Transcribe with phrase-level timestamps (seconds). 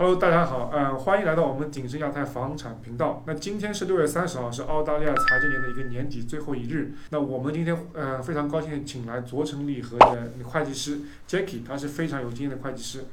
[0.00, 3.22] Hello，大家好，呃，欢迎来到我们鼎盛亚太房产频道。
[3.26, 6.94] 那今天是六月三十号，是澳大利亚财政年的一个年底最后一日。
[7.10, 13.04] 那我们今天呃非常高兴请来卓成利和的会计师 Jackie，他是非常有经验的会计师，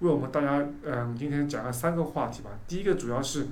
[0.00, 2.50] 为我们大家嗯、今天讲了三个话题吧。
[2.66, 3.46] 第一个主要是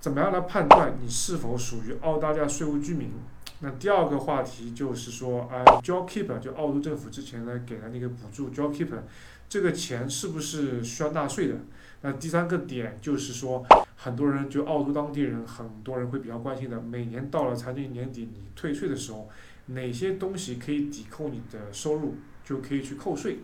[0.00, 3.12] 怎么样来判断你是否属于澳大利亚税务居民。
[3.60, 9.02] 那第二个话题就是说，呃，JobKeeper 就澳洲政府之前呢给的那个补助 JobKeeper，
[9.48, 11.54] 这个钱是不是需要纳税的？
[12.02, 13.64] 那第三个点就是说，
[13.96, 19.28] 很多人就澳洲当地人，很多人会比较关心的，每年到了财政年底你退税的时候，
[19.66, 23.38] 哪些东西可以抵扣你的收入，就可以去扣税，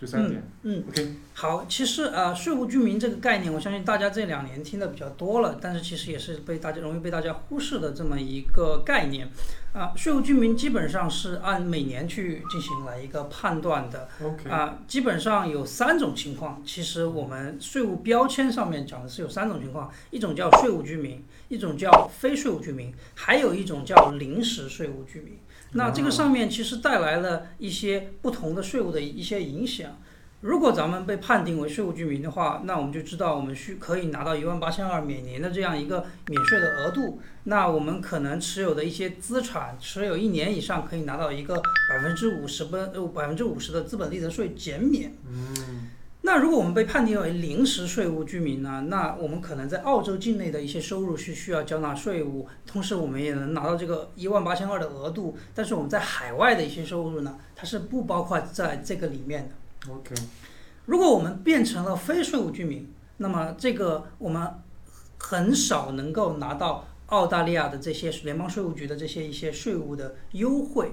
[0.00, 0.42] 这三点。
[0.62, 9.28] 嗯，OK，好，其实呃，税务居民这个概念，我相信大家这两年听的比较多了，但是其实也是被大家容易被大家忽视的这么一个概念。
[9.72, 14.08] 啊、税务居民基本上是按每年去进行了一个判断的。
[14.22, 16.62] OK，啊、基本上有三种情况。
[16.64, 25.36] 其实我们税务标签上面讲的是有三种情况，一种叫税务居民，一种叫非税务居民，还有一种叫临时税务居民。
[25.74, 29.98] 那这个上面其实带来了一些不同的税务的一些影响。
[30.40, 37.18] 如果咱们被判定为税务居民的话，那我们就知道我们需可以拿到一万八千二每年的这样一个免税的额度。
[37.44, 41.54] 那我们可能持有的一些资产，持有一年以上，可以拿到一个
[41.88, 45.14] 百分之五十的呃百分之五十的资本利得税减免。
[45.26, 45.88] 嗯
[46.26, 48.86] 那如果我们被判定为临时税务居民呢？
[48.88, 55.36] 那我们可能在澳洲境内的一些收入是需要交纳税务，同时我们也能拿到这个一万八千二的额度。
[55.54, 59.92] 但是我们在海外的一些收入呢，它是不包括在这个里面的。
[59.92, 60.14] ，OK，
[60.86, 64.48] 如果我们变成了非税务居民，那么这个我们
[65.18, 70.92] 很少能够拿到澳大利亚的这些联邦税务局的这些一些税务的优惠。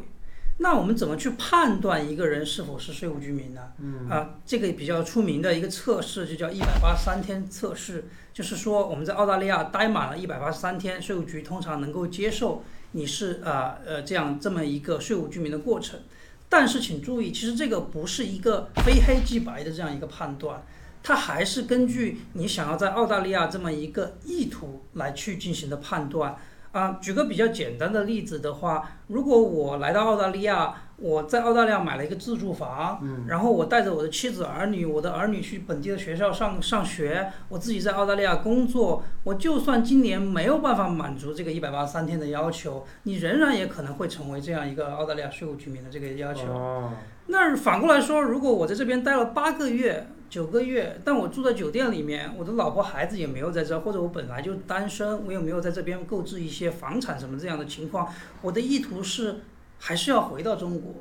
[0.63, 3.61] 那我们怎么去判断一个人是否是税务居民呢？
[3.79, 15.99] 嗯啊，这个比较出名的一个测试就叫一百八十三天测试，就是说我们在澳大利亚待满了一百八十三天，税务局通常能够接受你是啊呃这样这么一个税务居民的过程。
[16.47, 20.61] 但是请注意，其实这个不是一个非黑即白的这样一个判断，
[21.01, 26.37] 它还是根据你想要在澳大利亚这么一个意图来去进行的判断。
[26.71, 46.53] 啊，举个比较简单的例子的话，如果我来到澳大利亚，我在澳大利亚买了一个自住房，嗯然后我带着我的妻子儿女，我的儿女去本地的学校上上学，我自己在澳大利亚工作，我就算今年没有办法满足这个一百八十三天的要求，你仍然也可能会成为这样一个澳大利亚税务居民的这个要求。
[46.53, 46.93] 哦，
[47.27, 58.07] 那反过来说，如果我在这边待了八个月、九个月，但我住在酒店里面，我的老婆孩子也没有在这，或者我本来就单身，我也没有在这边购置一些房产什么这样的情况，
[58.41, 59.41] 我的意图是
[59.77, 60.93] 还是要回到中国。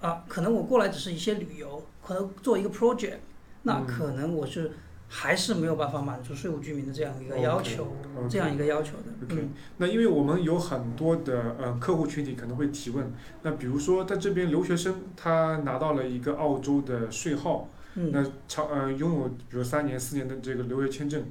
[0.00, 3.16] 啊，可能我过来只是一些旅游，可能做一个 project，
[3.62, 3.84] 那嗯。
[3.84, 4.70] 可能我是
[5.08, 7.96] 还是没有办法满足税务居民的这样一个要求
[8.30, 9.26] 这样一个要求的。
[9.26, 9.50] OK，嗯。
[9.78, 13.12] 那因为我们有很多的呃客户群体可能会提问，
[13.42, 18.10] 那比如说在这边留学生他拿到了一个澳洲的税号，嗯。
[18.12, 21.24] 那长呃拥有比如三年四年的这个留学签证，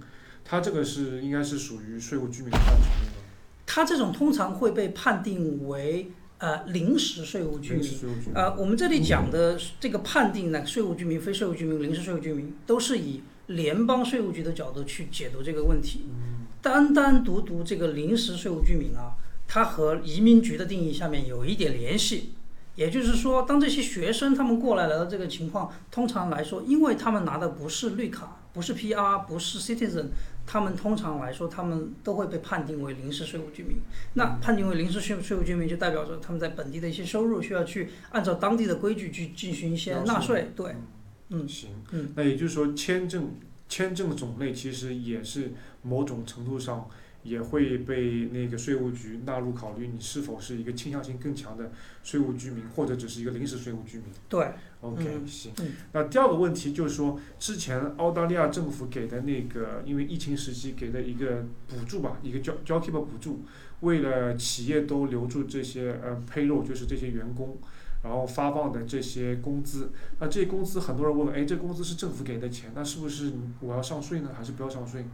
[0.43, 2.87] 他这个是应该是属于税务居民的范畴
[3.65, 7.89] 他这种通常会被判定为呃临时税务居临民。
[7.89, 8.33] 时税务居民。
[8.35, 16.05] 呃，我们这里讲的这个判定呢，税务居民、非税务居民、临时税务居民，都是以联邦税务局的角度去解读这个问题。
[16.09, 19.15] 嗯单单独独这个临时税务居民啊，
[19.47, 22.31] 它和移民局的定义下面有一点联系。
[22.77, 30.05] 也就是说，当这些学生他们过来了的这个情况，通常来说，因为他们拿的不是绿卡，不是 PR，不是 citizen，
[30.45, 33.77] 他们通常来说，他们都会被判定为临时税务居民。
[34.13, 40.51] 那判定为临时税税务居民，就代表着他们在本地的一些收入需要去按照当地的规矩去进行一些纳税。
[40.55, 40.75] 对，
[41.29, 43.31] 嗯行，嗯那也就是说签证
[43.67, 45.51] 签证种类其实也是
[45.81, 46.87] 某种程度上
[47.27, 51.71] 也会被那个税务局纳入考虑，你是否是一个倾向性更强的
[52.01, 54.05] 税务居民，或者只是一个临时税务居民。
[54.29, 54.47] 对
[54.79, 55.73] ，OK，、嗯行嗯。
[55.91, 63.41] 那第二个问题就是说，之前澳大利亚政府给的那个，因为疫情时期给的一个补助吧，一个 job JobKeeper 补助，
[63.81, 67.57] 为了企业都留住这些呃 payroll，就是这些员工，
[68.03, 69.89] 然后发放的这些工资。
[70.19, 75.05] 那这些工资，很多人问，哎，这工资是政府给的钱，那是不是我要上税呢，还是不要上税？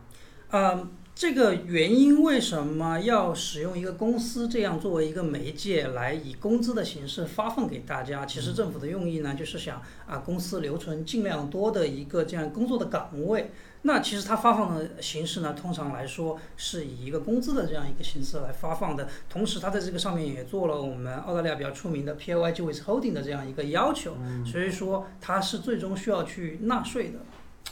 [0.54, 8.24] 呃，这个原因为什么要使用一个公司这样作为一个媒介来以工资的形式发放给大家？
[8.24, 13.50] 其实政府的用意呢，就是想啊，公司留存尽量多的一个这样工作的岗位。
[13.82, 19.08] 那其实它发放的形式呢，通常来说是以一个工资的这样一个形式来发放的。
[19.28, 24.16] 同时，它在这个上面也做了我们澳大利亚比较出名的 PAYG withholding 的这样一个要求，
[24.46, 27.18] 所以说它是最终需要去纳税的。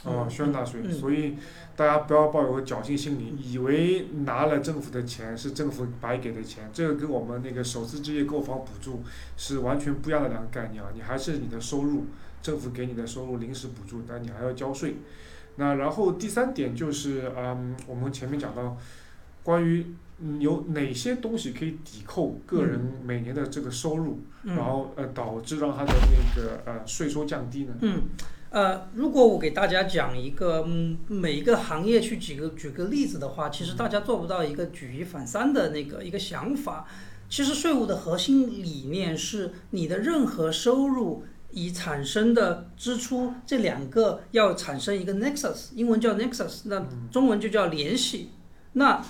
[0.04, 1.36] 哦，需要纳税，嗯所以
[1.76, 9.02] 大家不要抱有侥幸心理，以为拿了政府的钱是政府白给的钱，这个跟我们那个首次置业购房补助
[9.36, 10.90] 是完全不一样的两个概念啊！
[10.94, 12.06] 你还是你的收入，
[12.42, 14.96] 政府给你的收入临时补助，但你还要交税。
[15.56, 18.76] 那然后第三点就是，嗯，我们前面讲到
[19.42, 19.86] 关于
[20.18, 27.74] 嗯有哪些东西可以抵扣个人每年的这个收入，然嗯后呃导致让他的那个呃税收降低呢？
[27.80, 28.02] 嗯，
[28.52, 36.86] 呃，如果我给大家讲一个，嗯，每一个行业去举个举个例子的话，其实大家做不到一个举一反三的那个一个想法。
[37.30, 48.32] 其实税务的核心理念是你的任何收入以产生的支出这两个要产生一个 nexus，英文叫 nexus，那中文就叫联系。
[48.74, 49.02] 那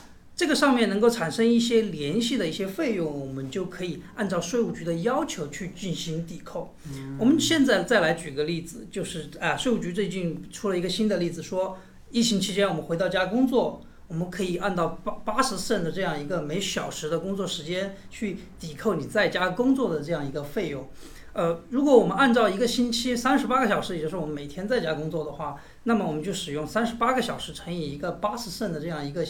[0.42, 6.74] 这个上面能够产生一些联系的一些费用，我们就可以按照税务局的要求去进行抵扣。
[7.16, 11.78] 我们现在再来举个例子，就是啊，税务局最近出了一个新的例子，说
[12.10, 20.90] 疫情期间我们回到家工作，我们可以按照八八十 cent 的这样一个每小时的工作时间去抵扣你在家工作的这样一个费用。
[21.34, 29.24] 呃，如果我们按照一个星期三十八个小时，也就是我们每天在家工作的话，那么我们就使用三十八个小时乘以一个八十 cent 的这样一个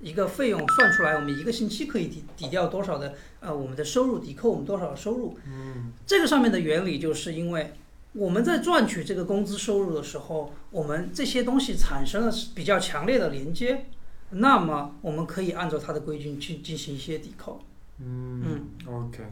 [0.00, 5.38] 一个费用算出来，我们一个星期可以抵抵掉多少的呃我们的收入，抵扣我们多少的收入。
[5.46, 7.74] 嗯这个上面的原理就是因为
[8.12, 13.86] 我们在赚取这个工资收入的时候，我们这些东西产生了比较强烈的连接，
[14.30, 17.60] 那么我们可以按照它的规矩去进行一些抵扣。
[18.00, 19.24] 嗯，OK。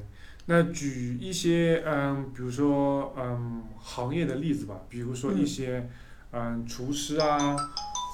[0.49, 5.89] 那举一些嗯，比如说嗯行业的例子吧，比如说一些
[6.33, 7.57] 嗯厨师啊，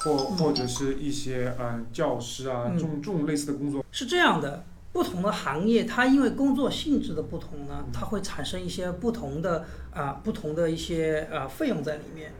[0.04, 3.84] 或或者是一些嗯教师啊，嗯这种这种类似的工作。
[3.90, 12.32] 是这样的，不同的行业，它因为工作性质的不同呢，它会产生一些不同的啊、不同的一些呃费用在里面。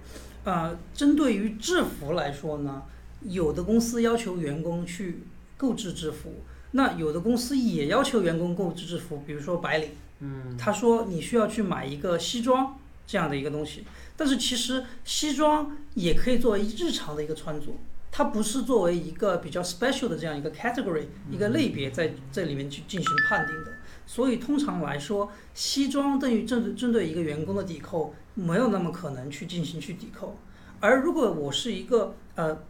[0.45, 2.83] 啊，针对于制服来说呢，
[3.23, 5.23] 有的公司要求员工去
[5.57, 6.43] 购置制服，
[6.73, 9.91] 那有的公司也要求员工购置制服，比如说白领。
[10.25, 12.77] 嗯他说你需要去买一个西装
[13.13, 13.85] 这样的一个东西，
[14.17, 17.67] 但是其实西装也可以作为日常的一个穿着，
[18.11, 23.73] 它不是作为一个比较 special 的这样一个 category 一个类别在这里面去进行判定的。
[24.07, 30.39] 所以通常来说，西装对于针对针对一个员工的抵扣没有那么可能去进行去抵扣，
[30.81, 32.63] 而如果我是一个呃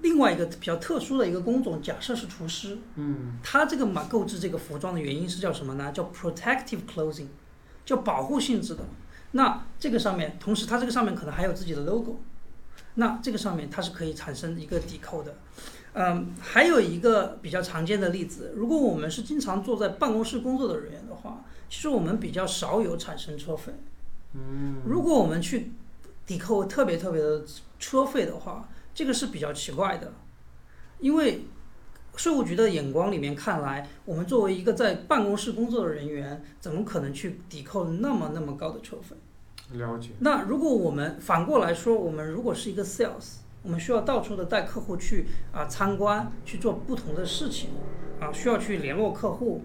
[0.00, 5.92] 另外一个比较特殊的一个工种，假设是厨师，嗯他这个买购置这个服装的原因是叫什么呢？
[5.92, 7.28] 叫 protective clothing，
[7.84, 8.82] 叫保护性质的。
[9.36, 12.16] 那这个上面，同时它这个上面可能还有自己的 logo，
[12.94, 15.34] 那这个上面它是可以产生一个抵扣的。
[15.92, 23.72] 嗯，还有一个比较常见的例子，如果我们是经常坐在办公室工作的人员的话，其实我们比较少有产生车费。
[24.34, 25.72] 嗯如果我们去
[26.26, 27.44] 抵扣特别特别的
[27.78, 30.12] 车费的话，这个是比较奇怪的，
[31.00, 31.44] 因为
[32.16, 39.16] 税务局的眼光里面看来，我们作为一个在办公室工作的人员，怎么可能去抵扣那么那么高的车费？
[39.72, 40.10] 了解。
[40.20, 47.70] 那如果我们反过来说，我们如果是一个 sales，我们需要到处的带客户去啊参观，去做不同的事情
[48.20, 49.64] 啊，需要去联络客户，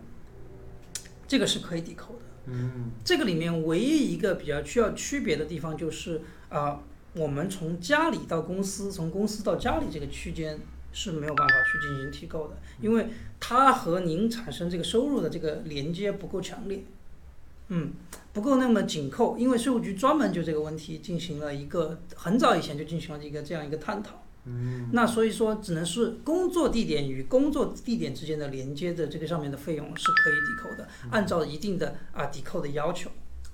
[1.28, 2.20] 这个是可以抵扣的。
[2.48, 6.82] 嗯这个里面唯一一个比较需要区别的地方就是，啊，
[7.14, 10.60] 我们从家里到公司，从公司到家里这个区间
[10.92, 16.84] 是没有办法去进行提购的，因为它和您产生这个收入的这个连接不够强烈，
[17.74, 17.94] 嗯，
[18.34, 24.24] 不够那么紧扣，因为税务局专门就这个问题进行了一个很早以前就进行了一个这样一个探讨。
[24.44, 33.10] 嗯那所以说，只能是工作地点与工作地点之间的连接的这个上面的费用是可以抵扣的，按照一定的啊抵扣的要求。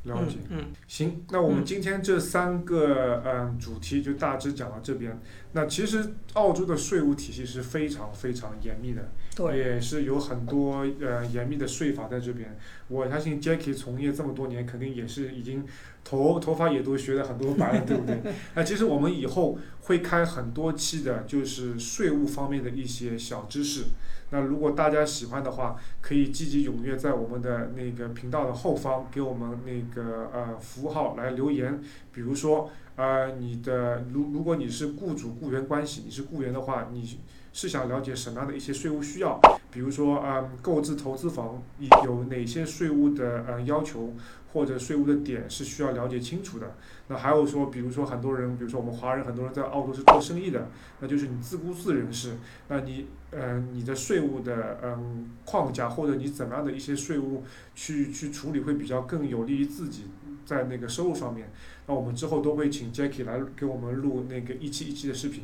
[0.07, 0.37] 了解。
[0.49, 0.57] 嗯。
[0.59, 5.19] 嗯行，那我们嗯今天这三个嗯主题就大致讲到这边。
[5.53, 12.57] 那其实澳洲的税务体系是非常非常严密的，对，也是有很多呃严密的税法在这边。
[12.87, 15.65] 我相信 Jackie 从业这么多年，肯定也是已经
[16.03, 18.21] 头头发也都学了很多白了，对不对？
[18.55, 23.85] 那其实我们以后会开很多期的，就是税务方面的一些小知识。
[24.29, 31.81] 那如果大家喜欢的话，可以积极踊跃在我们的那个频道的后方给我们那个呃符号来留言，
[32.11, 37.19] 比如说呃你的如如果你是雇主雇员关系，你是雇员的话，你
[37.53, 39.39] 是想了解什么样的一些税务需要？
[39.71, 41.61] 比如说嗯购置投资房
[42.03, 44.13] 有哪些税务的呃要求
[44.57, 46.75] 或者税务的点是需要了解清楚的？
[47.09, 52.37] 那还有说，比如说很多人，比如说我们华人很多人在澳洲是做生意的，那就是你自雇自人士，
[52.67, 57.43] 那你呃你的税务的嗯框架或者你怎么样的一些税务
[57.75, 60.05] 去去处理会比较更有利于自己，
[60.43, 61.51] 在那个收入上面。
[61.85, 65.43] 那我们之后都会请 Jackie 来给我们录那个一期一期的视频。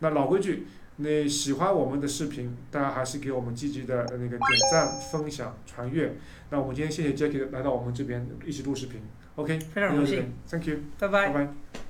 [0.00, 0.66] 那老规矩，
[1.00, 4.40] 那喜欢我们的视频，大家还是给我们积极的那个点
[4.70, 6.16] 赞、分享、传阅。
[6.50, 9.00] 那我们今天谢谢 Jackie 来到我们这边一起录视频。
[9.36, 11.44] OK，非常荣幸，Thank you，拜拜拜。
[11.44, 11.87] 拜。